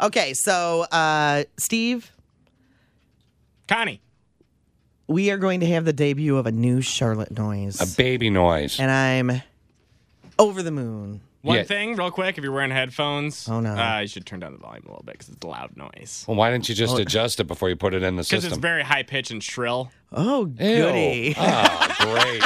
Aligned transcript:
Okay, 0.00 0.34
so 0.34 0.82
uh, 0.92 1.44
Steve, 1.56 2.12
Connie. 3.66 4.00
we 5.06 5.30
are 5.30 5.38
going 5.38 5.60
to 5.60 5.66
have 5.66 5.84
the 5.86 5.92
debut 5.92 6.36
of 6.36 6.46
a 6.46 6.52
new 6.52 6.82
Charlotte 6.82 7.30
noise, 7.36 7.80
A 7.80 7.96
baby 7.96 8.28
noise. 8.28 8.78
and 8.78 8.90
I'm 8.90 9.42
over 10.38 10.62
the 10.62 10.70
moon. 10.70 11.22
One 11.40 11.56
Yeah. 11.58 11.62
thing, 11.62 11.94
real 11.96 12.10
quick, 12.10 12.36
if 12.36 12.44
you're 12.44 12.52
wearing 12.52 12.72
headphones, 12.72 13.48
Oh, 13.48 13.60
no. 13.60 13.70
uh, 13.74 14.00
you 14.00 14.08
should 14.08 14.26
turn 14.26 14.40
down 14.40 14.52
the 14.52 14.58
volume 14.58 14.82
a 14.86 14.88
little 14.90 15.04
bit 15.04 15.12
because 15.12 15.28
it's 15.28 15.42
a 15.44 15.46
loud 15.46 15.76
noise. 15.76 16.24
Well, 16.28 16.36
why 16.36 16.50
didn't 16.50 16.68
you 16.68 16.74
just 16.74 16.98
adjust 16.98 17.38
it 17.40 17.44
before 17.44 17.68
you 17.70 17.76
put 17.76 17.94
it 17.94 18.02
in 18.02 18.16
the 18.16 18.24
system? 18.24 18.36
Because 18.38 18.44
it's 18.46 18.50
system? 18.50 18.60
very 18.62 18.82
high 18.82 19.04
pitch 19.04 19.30
and 19.30 19.42
shrill. 19.42 19.90
Oh, 20.12 20.46
Ew. 20.46 20.52
goody! 20.56 21.34
Oh, 21.38 21.94
great. 22.00 22.42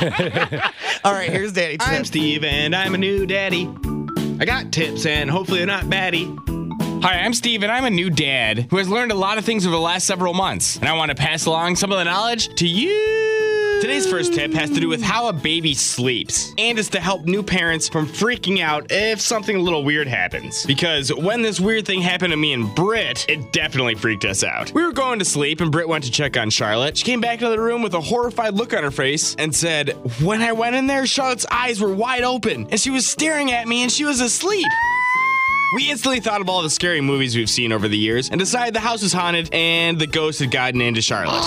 All 1.04 1.12
right, 1.12 1.30
here's 1.30 1.52
Danny. 1.52 1.76
I'm 1.80 2.04
Steve, 2.04 2.44
and 2.44 2.74
I'm 2.76 2.94
a 2.94 2.98
new 2.98 3.26
daddy. 3.26 3.68
I 4.40 4.44
got 4.44 4.70
tips, 4.72 5.04
and 5.04 5.28
hopefully 5.28 5.58
they're 5.58 5.66
not 5.66 5.90
batty. 5.90 6.32
Hi, 7.00 7.20
I'm 7.20 7.32
Steve, 7.32 7.62
and 7.62 7.70
I'm 7.70 7.84
a 7.84 7.90
new 7.90 8.10
dad 8.10 8.66
who 8.70 8.76
has 8.78 8.88
learned 8.88 9.12
a 9.12 9.14
lot 9.14 9.38
of 9.38 9.44
things 9.44 9.64
over 9.64 9.76
the 9.76 9.80
last 9.80 10.04
several 10.04 10.34
months, 10.34 10.78
and 10.78 10.88
I 10.88 10.94
want 10.94 11.10
to 11.10 11.14
pass 11.14 11.46
along 11.46 11.76
some 11.76 11.92
of 11.92 11.98
the 11.98 12.04
knowledge 12.04 12.52
to 12.56 12.66
you. 12.66 13.78
Today's 13.80 14.10
first 14.10 14.34
tip 14.34 14.52
has 14.54 14.68
to 14.70 14.80
do 14.80 14.88
with 14.88 15.00
how 15.00 15.28
a 15.28 15.32
baby 15.32 15.74
sleeps, 15.74 16.52
and 16.58 16.76
is 16.76 16.88
to 16.88 16.98
help 16.98 17.24
new 17.24 17.44
parents 17.44 17.88
from 17.88 18.08
freaking 18.08 18.60
out 18.60 18.90
if 18.90 19.20
something 19.20 19.54
a 19.54 19.60
little 19.60 19.84
weird 19.84 20.08
happens. 20.08 20.66
Because 20.66 21.14
when 21.14 21.40
this 21.40 21.60
weird 21.60 21.86
thing 21.86 22.02
happened 22.02 22.32
to 22.32 22.36
me 22.36 22.52
and 22.52 22.74
Britt, 22.74 23.24
it 23.28 23.52
definitely 23.52 23.94
freaked 23.94 24.24
us 24.24 24.42
out. 24.42 24.72
We 24.74 24.82
were 24.82 24.92
going 24.92 25.20
to 25.20 25.24
sleep, 25.24 25.60
and 25.60 25.70
Britt 25.70 25.88
went 25.88 26.02
to 26.02 26.10
check 26.10 26.36
on 26.36 26.50
Charlotte. 26.50 26.96
She 26.96 27.04
came 27.04 27.20
back 27.20 27.34
into 27.34 27.50
the 27.50 27.60
room 27.60 27.80
with 27.80 27.94
a 27.94 28.00
horrified 28.00 28.54
look 28.54 28.74
on 28.74 28.82
her 28.82 28.90
face 28.90 29.36
and 29.36 29.54
said, 29.54 29.90
When 30.20 30.42
I 30.42 30.50
went 30.50 30.74
in 30.74 30.88
there, 30.88 31.06
Charlotte's 31.06 31.46
eyes 31.48 31.80
were 31.80 31.94
wide 31.94 32.24
open, 32.24 32.66
and 32.70 32.80
she 32.80 32.90
was 32.90 33.06
staring 33.06 33.52
at 33.52 33.68
me, 33.68 33.84
and 33.84 33.92
she 33.92 34.04
was 34.04 34.20
asleep. 34.20 34.66
We 35.74 35.90
instantly 35.90 36.20
thought 36.20 36.40
of 36.40 36.48
all 36.48 36.62
the 36.62 36.70
scary 36.70 37.02
movies 37.02 37.36
we've 37.36 37.50
seen 37.50 37.72
over 37.72 37.88
the 37.88 37.98
years 37.98 38.30
and 38.30 38.38
decided 38.38 38.72
the 38.74 38.80
house 38.80 39.02
was 39.02 39.12
haunted 39.12 39.50
and 39.52 39.98
the 39.98 40.06
ghost 40.06 40.40
had 40.40 40.50
gotten 40.50 40.80
into 40.80 41.02
Charlotte. 41.02 41.44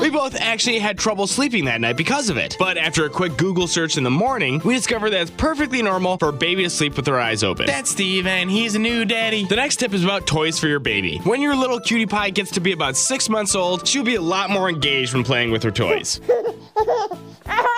We 0.00 0.10
both 0.10 0.36
actually 0.36 0.78
had 0.78 0.96
trouble 0.96 1.26
sleeping 1.26 1.64
that 1.64 1.80
night 1.80 1.96
because 1.96 2.28
of 2.28 2.36
it. 2.36 2.54
But 2.58 2.76
after 2.76 3.04
a 3.04 3.10
quick 3.10 3.36
Google 3.36 3.66
search 3.66 3.96
in 3.96 4.04
the 4.04 4.10
morning, 4.10 4.60
we 4.64 4.74
discovered 4.74 5.10
that 5.10 5.22
it's 5.22 5.30
perfectly 5.32 5.82
normal 5.82 6.18
for 6.18 6.28
a 6.28 6.32
baby 6.32 6.62
to 6.62 6.70
sleep 6.70 6.94
with 6.94 7.04
their 7.06 7.18
eyes 7.18 7.42
open. 7.42 7.66
That's 7.66 7.90
Steve, 7.90 8.26
and 8.26 8.48
he's 8.48 8.76
a 8.76 8.78
new 8.78 9.04
daddy. 9.04 9.44
The 9.44 9.56
next 9.56 9.76
tip 9.76 9.92
is 9.92 10.04
about 10.04 10.26
toys 10.26 10.60
for 10.60 10.68
your 10.68 10.80
baby. 10.80 11.18
When 11.24 11.40
your 11.42 11.56
little 11.56 11.80
cutie 11.80 12.06
pie 12.06 12.30
gets 12.30 12.52
to 12.52 12.60
be 12.60 12.72
about 12.72 12.96
six 12.96 13.28
months 13.28 13.56
old, 13.56 13.88
she'll 13.88 14.04
be 14.04 14.16
a 14.16 14.22
lot 14.22 14.50
more 14.50 14.68
engaged 14.68 15.14
when 15.14 15.24
playing 15.24 15.50
with 15.50 15.62
her 15.64 15.72
toys. 15.72 16.20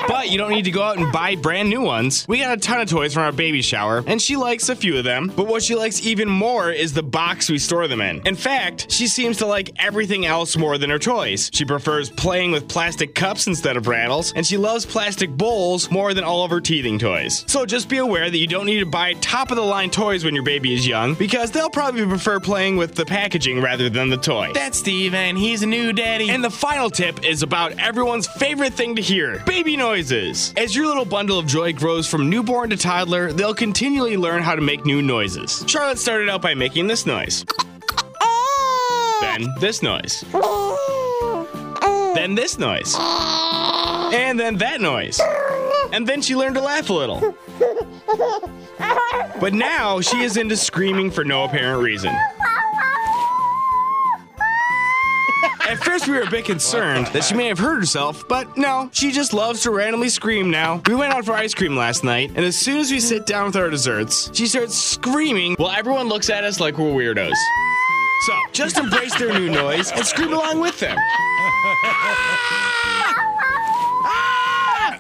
But 0.07 0.31
you 0.31 0.39
don't 0.39 0.51
need 0.51 0.67
to 0.67 0.71
go 0.71 0.83
out 0.83 0.99
and 0.99 1.11
buy 1.13 1.35
brand 1.35 1.69
new 1.69 1.81
ones. 1.81 2.25
We 2.29 2.39
got 2.39 2.57
a 2.57 2.61
ton 2.61 2.81
of 2.81 2.89
toys 2.89 3.15
from 3.15 3.25
our 3.25 3.33
baby 3.33 3.63
shower, 3.63 4.05
and 4.07 4.21
she 4.21 4.37
likes 4.37 4.69
a 4.69 4.77
few 4.77 4.97
of 4.99 5.05
them. 5.05 5.33
But 5.35 5.47
what 5.47 5.63
she 5.63 5.75
likes 5.75 6.01
even 6.07 6.29
more 6.29 6.71
is 6.71 6.93
the 6.93 7.03
box 7.03 7.51
we 7.51 7.59
store 7.59 7.89
them 7.89 8.01
in. 8.01 8.27
In 8.27 8.37
fact, 8.37 8.91
she 8.91 9.09
seems 9.09 9.39
to 9.39 9.47
like 9.47 9.71
everything 9.79 10.27
else 10.27 10.57
more 10.57 10.79
than 10.79 10.91
her 10.91 10.99
toys. 10.99 11.51
She 11.53 11.65
prefers 11.65 12.11
playing 12.11 12.53
with 12.53 12.69
plastic 12.69 13.15
cups 13.15 13.47
instead 13.47 13.77
of 13.77 13.87
rattles, 13.87 14.33
and 14.35 14.47
she 14.47 14.57
loves 14.57 14.87
plastic 14.87 15.31
bowls 15.31 15.91
more 15.91 16.15
than 16.15 16.25
all 16.25 16.45
of 16.45 16.51
her 16.51 16.61
teething 16.61 16.99
toys. 16.99 17.45
So 17.49 17.67
just 17.67 17.89
be 17.89 17.99
aware 17.99 18.31
that 18.31 18.39
you 18.39 18.47
don't 18.47 18.67
need 18.67 18.81
to 18.81 18.87
buy 18.87 19.15
top 19.15 19.51
of 19.51 19.57
the 19.57 19.63
line 19.63 19.91
toys 19.91 20.25
when 20.25 20.35
your 20.35 20.45
baby 20.45 20.75
is 20.75 20.87
young, 20.87 21.15
because 21.15 21.51
they'll 21.51 21.71
probably 21.71 22.07
prefer 22.07 22.41
playing 22.41 22.77
with 22.77 22.95
the 22.95 23.05
packaging 23.05 23.61
rather 23.61 23.89
than 23.89 24.11
the 24.11 24.17
toy. 24.17 24.51
That's 24.55 24.79
Steve, 24.79 25.15
and 25.15 25.37
he's 25.37 25.63
a 25.63 25.67
new 25.67 25.93
daddy. 25.93 26.31
And 26.31 26.45
the 26.45 26.51
final 26.51 26.91
tip 26.91 27.25
is 27.25 27.43
about 27.43 27.73
everyone's 27.79 28.27
favorite 28.27 28.75
thing 28.75 28.97
to 28.97 29.03
hear 29.03 29.43
baby 29.45 29.77
noises. 29.89 30.53
As 30.59 30.77
your 30.77 30.85
little 30.85 31.07
bundle 31.07 31.39
of 31.39 31.47
joy 31.47 31.73
grows 31.73 32.07
from 32.07 32.29
newborn 32.29 32.69
to 32.69 32.77
toddler, 32.77 33.33
they'll 33.33 33.55
continually 33.55 34.19
learn 34.19 34.43
how 34.43 34.55
to 34.55 34.61
make 34.61 34.85
new 34.85 35.01
noises. 35.01 35.65
Charlotte 35.67 35.97
started 35.97 36.29
out 36.29 36.43
by 36.43 36.53
making 36.53 36.89
this 36.89 37.07
noise, 37.07 37.43
then 39.23 39.47
this 39.61 39.83
noise, 39.83 40.25
then 42.15 42.35
this 42.35 42.59
noise, 42.59 42.95
and 44.13 44.39
then 44.39 44.59
that 44.59 44.83
noise. 44.83 45.19
And 45.91 46.07
then 46.07 46.21
she 46.21 46.37
learned 46.37 46.57
to 46.57 46.61
laugh 46.61 46.91
a 46.91 46.93
little. 46.93 47.35
But 49.41 49.55
now 49.55 50.03
she 50.03 50.21
is 50.21 50.37
into 50.37 50.59
screaming 50.59 51.11
for 51.11 51.25
no 51.25 51.45
apparent 51.45 51.83
reason. 51.83 52.15
At 55.69 55.85
first, 55.85 56.09
we 56.09 56.15
were 56.15 56.23
a 56.23 56.31
bit 56.31 56.47
concerned 56.47 57.09
that 57.09 57.25
she 57.25 57.35
may 57.35 57.49
have 57.49 57.59
hurt 57.59 57.81
herself, 57.81 58.27
but 58.27 58.57
no, 58.57 58.89
she 58.91 59.13
just 59.13 59.35
loves 59.35 59.63
to 59.65 59.71
randomly 59.71 60.09
scream 60.09 60.51
now. 60.51 60.81
We 60.87 60.95
went 60.95 61.13
out 61.13 61.27
for 61.27 61.33
ice 61.33 61.53
cream 61.53 61.77
last 61.77 62.03
night, 62.05 62.31
and 62.31 62.39
as 62.39 62.57
soon 62.57 62.79
as 62.79 62.91
we 62.91 63.01
sit 63.01 63.27
down 63.27 63.45
with 63.45 63.57
our 63.57 63.69
desserts, 63.69 64.31
she 64.33 64.47
starts 64.47 64.75
screaming 64.75 65.57
while 65.57 65.77
everyone 65.77 66.09
looks 66.09 66.31
at 66.31 66.43
us 66.43 66.59
like 66.59 66.79
we're 66.79 66.87
weirdos. 66.87 67.35
So, 68.27 68.33
just 68.53 68.79
embrace 68.79 69.15
their 69.19 69.39
new 69.39 69.51
noise 69.51 69.93
and 69.93 70.07
scream 70.07 70.33
along 70.33 70.59
with 70.61 70.81
them. 70.81 70.97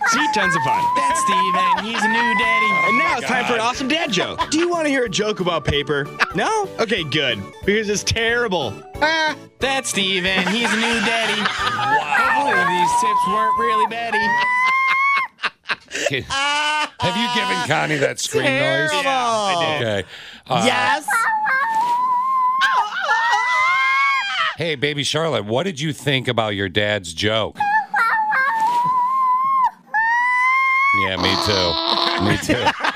See, 0.08 0.26
tons 0.34 0.54
of 0.54 0.62
fun. 0.62 0.84
That's 0.96 1.20
Steve, 1.20 1.54
and 1.54 1.86
he's 1.86 2.02
a 2.02 2.08
new 2.08 2.38
daddy. 2.38 2.57
And 3.18 3.30
now 3.30 3.36
it's 3.38 3.42
time 3.42 3.44
for 3.46 3.54
an 3.54 3.60
awesome 3.60 3.88
dad 3.88 4.12
joke. 4.12 4.48
Do 4.50 4.58
you 4.58 4.68
want 4.68 4.84
to 4.86 4.90
hear 4.90 5.04
a 5.04 5.08
joke 5.08 5.40
about 5.40 5.64
paper? 5.64 6.06
No? 6.34 6.68
Okay, 6.78 7.02
good. 7.04 7.42
Because 7.64 7.88
it's 7.88 8.04
terrible. 8.04 8.72
Ah, 8.96 9.36
that's 9.58 9.90
Steven. 9.90 10.46
he's 10.48 10.72
a 10.72 10.76
new 10.76 11.00
daddy. 11.00 11.40
Hopefully 11.42 12.76
these 12.76 12.90
tips 13.00 13.26
weren't 13.28 13.58
really 13.58 13.86
batty. 13.88 14.18
Have 16.28 17.16
you 17.16 17.28
given 17.40 17.56
Connie 17.66 17.96
that 17.96 18.20
scream 18.20 18.44
noise? 18.44 18.90
Terrible. 18.90 19.08
I 19.10 19.78
did. 19.78 19.86
Okay. 19.86 20.08
Uh, 20.48 20.62
Yes. 20.64 21.06
Hey, 24.56 24.74
baby 24.74 25.04
Charlotte, 25.04 25.44
what 25.44 25.62
did 25.64 25.78
you 25.80 25.92
think 25.92 26.26
about 26.26 26.56
your 26.56 26.68
dad's 26.68 27.12
joke? 27.14 27.56
Yeah, 31.00 31.16
me 31.16 31.32
too. 31.46 32.24
Me 32.24 32.36
too. 32.38 32.87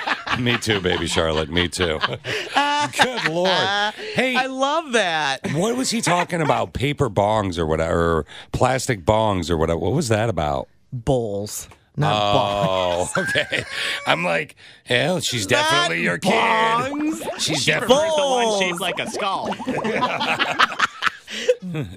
Me 0.52 0.58
too, 0.58 0.80
baby 0.80 1.06
Charlotte. 1.06 1.50
Me 1.50 1.68
too. 1.68 2.00
Good 3.00 3.28
lord. 3.28 3.94
Hey, 4.14 4.34
I 4.34 4.46
love 4.46 4.90
that. 4.92 5.38
what 5.52 5.76
was 5.76 5.90
he 5.90 6.00
talking 6.00 6.42
about? 6.42 6.72
Paper 6.72 7.08
bongs 7.08 7.58
or 7.58 7.66
whatever, 7.66 8.18
or 8.18 8.26
plastic 8.50 9.04
bongs 9.04 9.50
or 9.50 9.56
whatever. 9.56 9.78
What 9.78 9.92
was 9.92 10.08
that 10.08 10.28
about? 10.28 10.68
Bowls, 10.92 11.68
not 11.96 12.14
oh, 12.14 13.06
bongs. 13.06 13.12
Oh, 13.16 13.22
okay. 13.46 13.64
I'm 14.08 14.24
like, 14.24 14.56
hell, 14.84 15.20
she's 15.20 15.46
definitely 15.46 16.02
your 16.02 16.18
kid. 16.18 16.32
bongs. 16.32 17.22
She's 17.38 17.64
definitely. 17.64 17.94
The 17.94 18.00
one 18.00 18.44
Balls. 18.44 18.60
shaped 18.60 18.80
like 18.80 18.98
a 18.98 19.08
skull. 19.10 19.48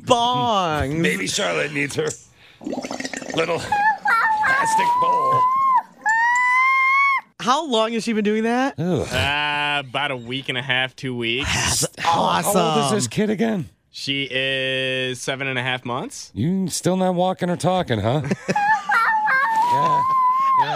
Bongs. 0.05 1.01
Baby 1.01 1.25
Charlotte 1.25 1.73
needs 1.73 1.95
her 1.95 2.09
little 3.35 3.59
plastic 3.59 4.87
bowl. 5.01 5.41
How 7.45 7.63
long 7.63 7.93
has 7.93 8.03
she 8.03 8.11
been 8.13 8.23
doing 8.23 8.41
that? 8.45 8.79
Uh, 8.79 9.83
about 9.87 10.09
a 10.09 10.17
week 10.17 10.49
and 10.49 10.57
a 10.57 10.63
half, 10.63 10.95
two 10.95 11.15
weeks. 11.15 11.85
Awesome. 12.03 12.53
How 12.59 12.81
old 12.81 12.85
is 12.85 12.91
this 12.91 13.07
kid 13.07 13.29
again? 13.29 13.69
She 13.91 14.27
is 14.31 15.21
seven 15.21 15.45
and 15.45 15.59
a 15.59 15.61
half 15.61 15.85
months. 15.85 16.31
You 16.33 16.67
still 16.69 16.97
not 16.97 17.13
walking 17.13 17.51
or 17.51 17.55
talking, 17.55 17.99
huh? 17.99 18.21
yeah. 18.23 18.33
Yeah, 19.69 20.03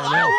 I 0.04 0.30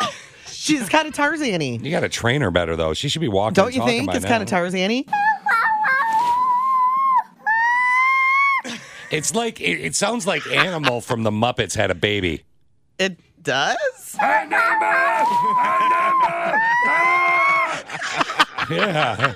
know. 0.00 0.08
She's 0.50 0.88
kind 0.88 1.06
of 1.06 1.12
Tarzan-y. 1.12 1.78
You 1.82 1.90
got 1.90 2.00
to 2.00 2.08
train 2.08 2.40
her 2.40 2.50
better, 2.50 2.74
though. 2.74 2.94
She 2.94 3.10
should 3.10 3.20
be 3.20 3.28
walking. 3.28 3.52
Don't 3.52 3.66
and 3.66 3.74
you 3.74 3.80
talking 3.82 3.98
think 3.98 4.06
by 4.06 4.16
it's 4.16 4.24
now. 4.24 4.30
kind 4.30 4.42
of 4.42 4.48
Tarzan-y? 4.48 5.04
It's 9.10 9.34
like 9.34 9.60
it, 9.60 9.78
it 9.80 9.94
sounds 9.94 10.26
like 10.26 10.46
Animal 10.46 11.02
from 11.02 11.22
the 11.24 11.30
Muppets 11.30 11.74
had 11.74 11.90
a 11.90 11.94
baby. 11.94 12.44
It 12.98 13.18
does. 13.42 14.16
Yeah, 18.70 19.34